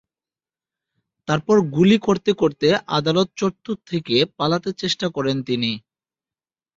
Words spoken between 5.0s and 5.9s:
করেন তিনি।